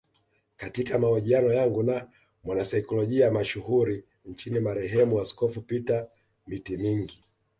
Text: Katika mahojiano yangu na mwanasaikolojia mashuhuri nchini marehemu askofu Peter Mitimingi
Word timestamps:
Katika 0.57 0.99
mahojiano 0.99 1.53
yangu 1.53 1.83
na 1.83 2.07
mwanasaikolojia 2.43 3.31
mashuhuri 3.31 4.03
nchini 4.25 4.59
marehemu 4.59 5.21
askofu 5.21 5.61
Peter 5.61 6.07
Mitimingi 6.47 7.23